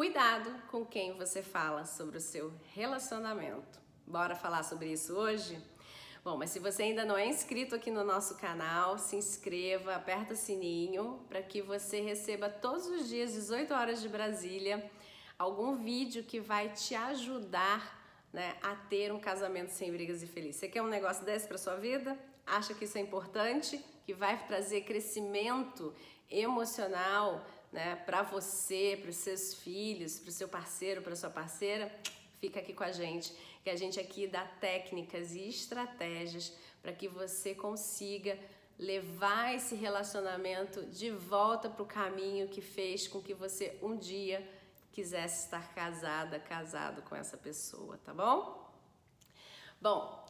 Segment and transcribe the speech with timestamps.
[0.00, 3.78] cuidado com quem você fala sobre o seu relacionamento.
[4.06, 5.62] Bora falar sobre isso hoje?
[6.24, 10.32] Bom, mas se você ainda não é inscrito aqui no nosso canal, se inscreva, aperta
[10.32, 14.90] o sininho para que você receba todos os dias, 18 horas de Brasília,
[15.38, 20.56] algum vídeo que vai te ajudar né, a ter um casamento sem brigas e feliz.
[20.56, 22.18] Você quer um negócio desse para sua vida?
[22.46, 23.84] Acha que isso é importante?
[24.06, 25.94] Que vai trazer crescimento
[26.30, 31.92] emocional né, para você, para os seus filhos, para o seu parceiro, para sua parceira?
[32.40, 36.52] Fica aqui com a gente, que a gente aqui dá técnicas e estratégias
[36.82, 38.38] para que você consiga
[38.78, 44.48] levar esse relacionamento de volta para o caminho que fez com que você um dia
[44.90, 48.70] quisesse estar casada, casado com essa pessoa, tá bom?
[49.80, 50.26] Bom,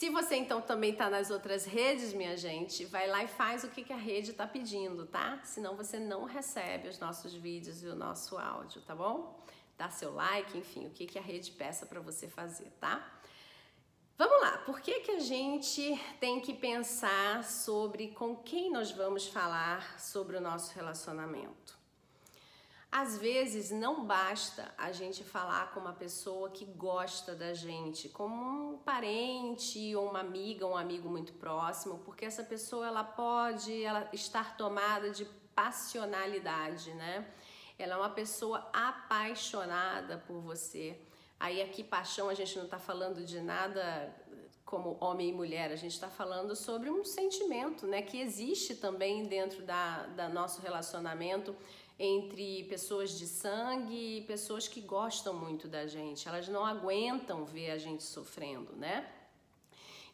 [0.00, 3.68] se você então também está nas outras redes, minha gente, vai lá e faz o
[3.68, 5.38] que, que a rede está pedindo, tá?
[5.44, 9.38] Senão você não recebe os nossos vídeos e o nosso áudio, tá bom?
[9.76, 13.12] Dá seu like, enfim, o que, que a rede peça para você fazer, tá?
[14.16, 19.28] Vamos lá, por que, que a gente tem que pensar sobre com quem nós vamos
[19.28, 21.79] falar sobre o nosso relacionamento?
[22.92, 28.34] Às vezes não basta a gente falar com uma pessoa que gosta da gente, como
[28.72, 34.08] um parente ou uma amiga, um amigo muito próximo, porque essa pessoa ela pode ela
[34.12, 35.24] estar tomada de
[35.54, 37.32] passionalidade, né?
[37.78, 41.00] Ela é uma pessoa apaixonada por você.
[41.38, 44.12] Aí aqui paixão a gente não está falando de nada
[44.64, 49.24] como homem e mulher, a gente está falando sobre um sentimento, né, que existe também
[49.24, 51.56] dentro da, da nosso relacionamento
[52.02, 56.26] entre pessoas de sangue e pessoas que gostam muito da gente.
[56.26, 59.06] Elas não aguentam ver a gente sofrendo, né?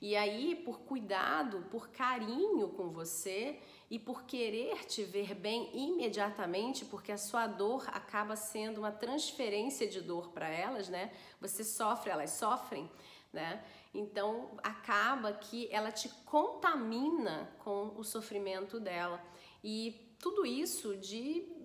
[0.00, 6.84] E aí, por cuidado, por carinho com você e por querer te ver bem imediatamente,
[6.84, 11.12] porque a sua dor acaba sendo uma transferência de dor para elas, né?
[11.40, 12.90] Você sofre, elas sofrem,
[13.32, 13.64] né?
[13.94, 19.22] Então acaba que ela te contamina com o sofrimento dela.
[19.62, 21.55] E tudo isso de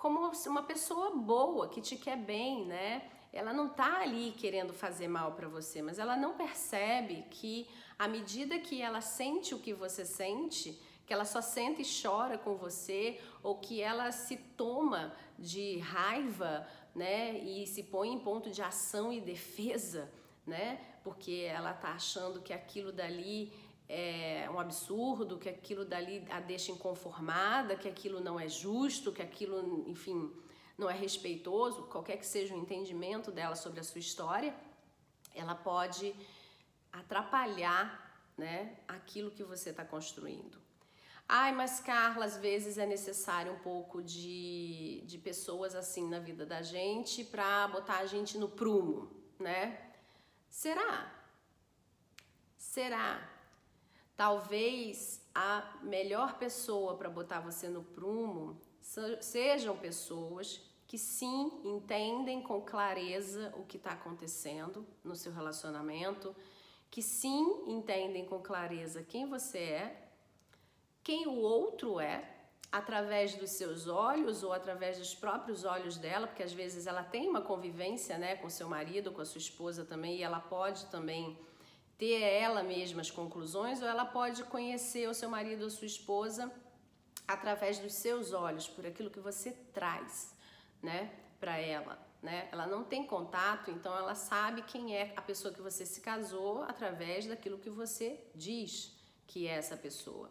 [0.00, 3.02] como uma pessoa boa que te quer bem, né?
[3.30, 7.68] Ela não tá ali querendo fazer mal para você, mas ela não percebe que
[7.98, 12.38] à medida que ela sente o que você sente, que ela só sente e chora
[12.38, 18.50] com você, ou que ela se toma de raiva, né, e se põe em ponto
[18.50, 20.10] de ação e defesa,
[20.46, 23.52] né, porque ela tá achando que aquilo dali
[23.92, 29.20] é um absurdo, que aquilo dali a deixa inconformada, que aquilo não é justo, que
[29.20, 30.32] aquilo, enfim,
[30.78, 34.54] não é respeitoso, qualquer que seja o entendimento dela sobre a sua história,
[35.34, 36.14] ela pode
[36.92, 37.84] atrapalhar,
[38.38, 40.56] né, aquilo que você está construindo.
[41.28, 46.46] Ai, mas Carla, às vezes é necessário um pouco de, de pessoas assim na vida
[46.46, 49.92] da gente para botar a gente no prumo, né?
[50.48, 51.12] Será?
[52.56, 53.39] Será?
[54.20, 58.60] Talvez a melhor pessoa para botar você no prumo
[59.18, 66.36] sejam pessoas que sim entendem com clareza o que está acontecendo no seu relacionamento,
[66.90, 70.10] que sim entendem com clareza quem você é,
[71.02, 72.22] quem o outro é,
[72.70, 77.26] através dos seus olhos ou através dos próprios olhos dela, porque às vezes ela tem
[77.26, 81.38] uma convivência, né, com seu marido, com a sua esposa também, e ela pode também
[82.00, 86.50] ter ela mesma as conclusões, ou ela pode conhecer o seu marido ou sua esposa
[87.28, 90.34] através dos seus olhos, por aquilo que você traz,
[90.82, 92.48] né, para ela, né?
[92.50, 96.62] Ela não tem contato, então ela sabe quem é a pessoa que você se casou
[96.62, 98.96] através daquilo que você diz
[99.26, 100.30] que é essa pessoa.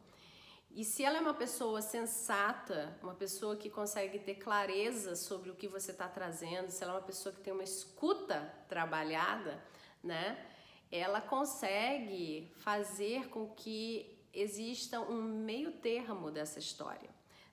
[0.72, 5.56] E se ela é uma pessoa sensata, uma pessoa que consegue ter clareza sobre o
[5.56, 9.64] que você está trazendo, se ela é uma pessoa que tem uma escuta trabalhada,
[10.04, 10.46] né?
[10.92, 17.10] Ela consegue fazer com que exista um meio termo dessa história.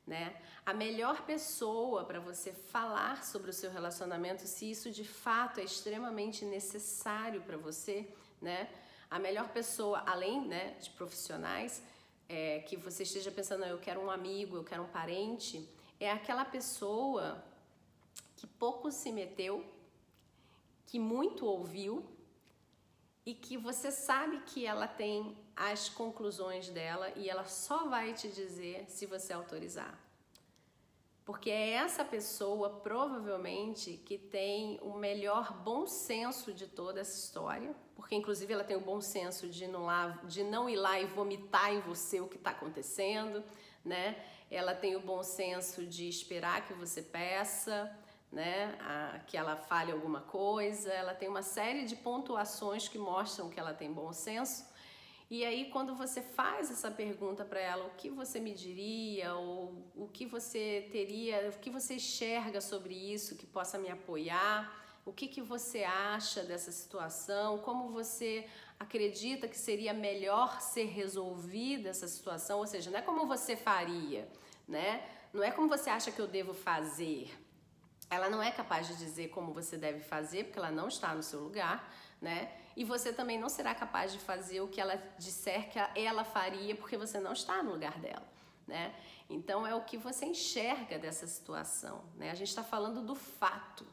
[0.06, 0.36] Né?
[0.64, 5.64] A melhor pessoa para você falar sobre o seu relacionamento, se isso de fato é
[5.64, 8.08] extremamente necessário para você,
[8.40, 8.68] né?
[9.10, 11.82] A melhor pessoa, além né, de profissionais,
[12.28, 15.68] é, que você esteja pensando, eu quero um amigo, eu quero um parente,
[15.98, 17.44] é aquela pessoa
[18.36, 19.64] que pouco se meteu,
[20.86, 22.04] que muito ouviu
[23.26, 28.28] e que você sabe que ela tem as conclusões dela e ela só vai te
[28.28, 29.98] dizer se você autorizar.
[31.24, 37.74] Porque é essa pessoa, provavelmente, que tem o melhor bom senso de toda essa história,
[37.96, 41.06] porque inclusive ela tem o bom senso de não, lá, de não ir lá e
[41.06, 43.42] vomitar em você o que está acontecendo,
[43.84, 44.24] né?
[44.48, 47.92] Ela tem o bom senso de esperar que você peça,
[48.30, 53.48] né, a, que ela fale alguma coisa, ela tem uma série de pontuações que mostram
[53.48, 54.66] que ela tem bom senso.
[55.28, 59.90] E aí, quando você faz essa pergunta para ela, o que você me diria, ou
[59.96, 64.72] o que você teria, o que você enxerga sobre isso que possa me apoiar,
[65.04, 68.46] o que, que você acha dessa situação, como você
[68.78, 74.28] acredita que seria melhor ser resolvida essa situação, ou seja, não é como você faria,
[74.66, 75.08] né?
[75.32, 77.30] Não é como você acha que eu devo fazer.
[78.08, 81.22] Ela não é capaz de dizer como você deve fazer, porque ela não está no
[81.22, 82.52] seu lugar, né?
[82.76, 86.76] E você também não será capaz de fazer o que ela disser que ela faria,
[86.76, 88.26] porque você não está no lugar dela,
[88.66, 88.94] né?
[89.28, 92.30] Então é o que você enxerga dessa situação, né?
[92.30, 93.86] A gente está falando do fato,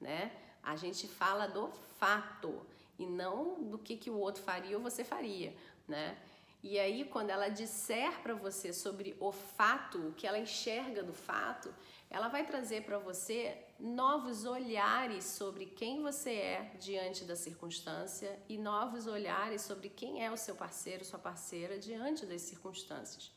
[0.00, 0.32] né?
[0.62, 2.66] A gente fala do fato
[2.98, 5.54] e não do que, que o outro faria ou você faria,
[5.86, 6.18] né?
[6.62, 11.14] E aí, quando ela disser para você sobre o fato, o que ela enxerga do
[11.14, 11.74] fato,
[12.10, 18.58] ela vai trazer para você novos olhares sobre quem você é diante da circunstância e
[18.58, 23.30] novos olhares sobre quem é o seu parceiro, sua parceira diante das circunstâncias.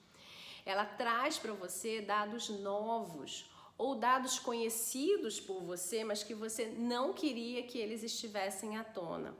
[0.65, 3.47] Ela traz para você dados novos
[3.77, 9.35] ou dados conhecidos por você, mas que você não queria que eles estivessem à tona.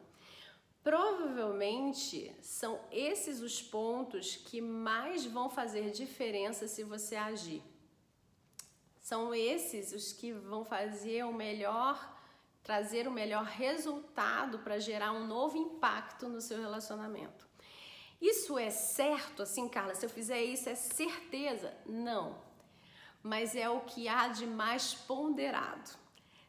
[0.84, 7.64] Provavelmente são esses os pontos que mais vão fazer diferença se você agir.
[9.04, 12.18] São esses os que vão fazer o melhor,
[12.64, 17.46] trazer o melhor resultado para gerar um novo impacto no seu relacionamento.
[18.22, 19.94] Isso é certo, assim, Carla?
[19.94, 21.76] Se eu fizer isso, é certeza?
[21.86, 22.42] Não.
[23.22, 25.92] Mas é o que há de mais ponderado.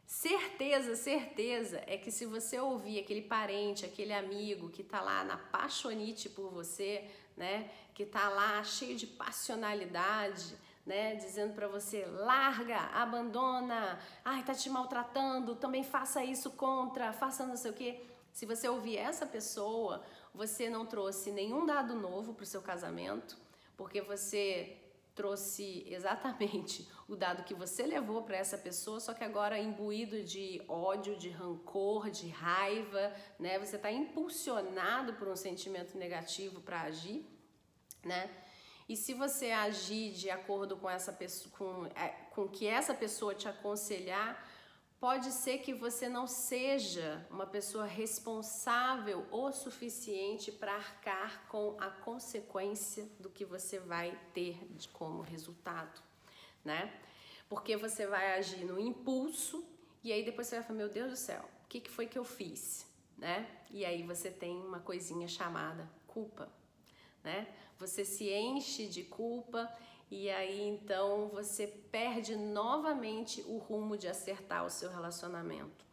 [0.05, 5.35] Certeza, certeza é que se você ouvir aquele parente, aquele amigo que tá lá na
[5.35, 7.03] paixonite por você,
[7.35, 10.55] né, que tá lá cheio de passionalidade,
[10.85, 17.45] né, dizendo para você larga, abandona, ai tá te maltratando, também faça isso contra, faça
[17.45, 18.05] não sei o quê.
[18.31, 20.03] Se você ouvir essa pessoa,
[20.33, 23.37] você não trouxe nenhum dado novo para o seu casamento,
[23.75, 24.77] porque você
[25.15, 30.61] trouxe exatamente o dado que você levou para essa pessoa, só que agora imbuído de
[30.67, 33.57] ódio, de rancor, de raiva, né?
[33.57, 37.25] Você está impulsionado por um sentimento negativo para agir,
[38.03, 38.29] né?
[38.87, 43.33] E se você agir de acordo com essa pessoa, com, é, com que essa pessoa
[43.33, 44.47] te aconselhar,
[44.99, 51.89] pode ser que você não seja uma pessoa responsável o suficiente para arcar com a
[51.89, 54.57] consequência do que você vai ter
[54.93, 56.01] como resultado,
[56.63, 56.93] né?
[57.49, 59.63] Porque você vai agir no impulso
[60.03, 62.17] e aí depois você vai falar: Meu Deus do céu, o que, que foi que
[62.17, 62.87] eu fiz,
[63.17, 63.47] né?
[63.71, 66.49] E aí você tem uma coisinha chamada culpa,
[67.25, 67.47] né?
[67.77, 69.69] Você se enche de culpa
[70.09, 75.83] e aí então você perde novamente o rumo de acertar o seu relacionamento.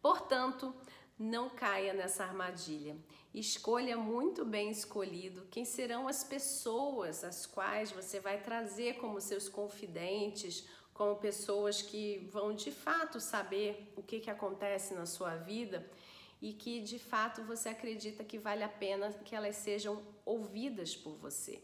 [0.00, 0.72] Portanto,
[1.18, 2.96] não caia nessa armadilha.
[3.34, 9.48] Escolha muito bem escolhido quem serão as pessoas as quais você vai trazer como seus
[9.48, 15.86] confidentes, como pessoas que vão de fato saber o que, que acontece na sua vida
[16.40, 21.14] e que de fato você acredita que vale a pena que elas sejam ouvidas por
[21.16, 21.62] você.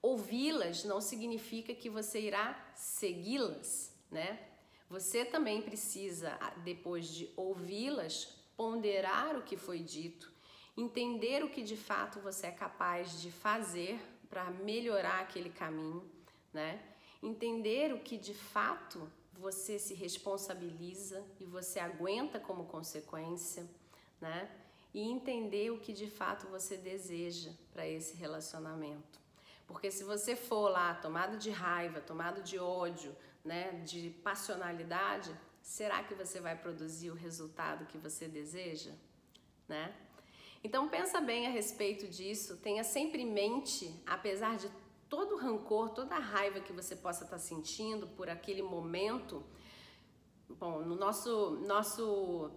[0.00, 4.48] Ouvi-las não significa que você irá segui-las, né?
[4.88, 10.32] Você também precisa, depois de ouvi-las, ponderar o que foi dito,
[10.76, 16.08] entender o que de fato você é capaz de fazer para melhorar aquele caminho,
[16.52, 16.80] né?
[17.22, 23.68] Entender o que de fato você se responsabiliza e você aguenta como consequência,
[24.20, 24.48] né?
[24.92, 29.18] E entender o que de fato você deseja para esse relacionamento.
[29.66, 33.14] Porque se você for lá tomado de raiva, tomado de ódio,
[33.44, 35.30] né, de passionalidade,
[35.62, 38.92] será que você vai produzir o resultado que você deseja,
[39.68, 39.94] né?
[40.64, 44.68] Então pensa bem a respeito disso, tenha sempre em mente, apesar de
[45.08, 49.44] todo o rancor, toda a raiva que você possa estar sentindo por aquele momento,
[50.48, 52.50] bom, no nosso nosso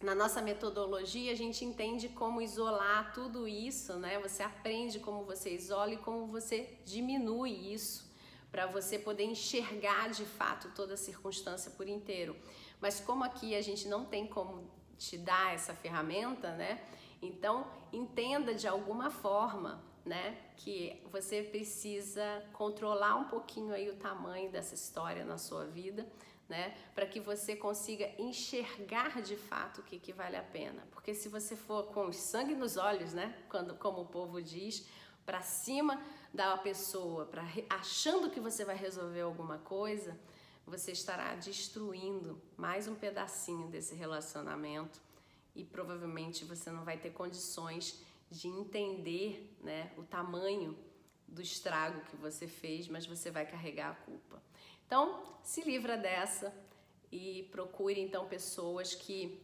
[0.00, 4.18] na nossa metodologia, a gente entende como isolar tudo isso, né?
[4.20, 8.08] Você aprende como você isola e como você diminui isso
[8.50, 12.36] para você poder enxergar de fato toda a circunstância por inteiro.
[12.80, 16.80] Mas como aqui a gente não tem como te dar essa ferramenta, né?
[17.20, 24.50] Então, entenda de alguma forma, né, que você precisa controlar um pouquinho aí o tamanho
[24.50, 26.06] dessa história na sua vida
[26.48, 26.76] né?
[26.94, 30.86] Para que você consiga enxergar de fato o que, que vale a pena.
[30.90, 33.36] Porque se você for com sangue nos olhos, né?
[33.48, 34.86] Quando, como o povo diz,
[35.26, 36.02] para cima
[36.32, 40.18] da pessoa, para achando que você vai resolver alguma coisa,
[40.66, 45.00] você estará destruindo mais um pedacinho desse relacionamento
[45.54, 50.78] e provavelmente você não vai ter condições de entender né, o tamanho
[51.28, 54.42] do estrago que você fez, mas você vai carregar a culpa.
[54.86, 56.52] Então, se livra dessa
[57.12, 59.40] e procure então pessoas que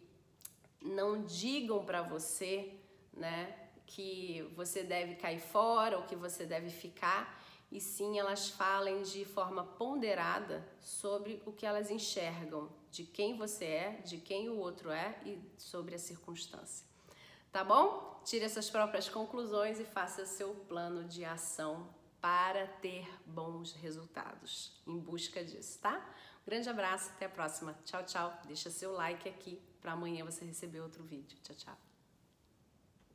[0.81, 2.75] não digam para você,
[3.13, 9.03] né, que você deve cair fora ou que você deve ficar, e sim elas falem
[9.03, 14.57] de forma ponderada sobre o que elas enxergam, de quem você é, de quem o
[14.57, 16.87] outro é e sobre a circunstância.
[17.55, 18.21] Tá bom?
[18.25, 21.89] Tire essas próprias conclusões e faça seu plano de ação
[22.21, 26.05] para ter bons resultados em busca disso, tá?
[26.43, 27.79] Um grande abraço, até a próxima.
[27.85, 28.37] Tchau, tchau.
[28.45, 31.39] Deixa seu like aqui para amanhã você receber outro vídeo.
[31.45, 31.94] Tchau, tchau.